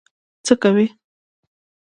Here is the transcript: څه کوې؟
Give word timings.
څه 0.45 0.53
کوې؟ 0.61 0.85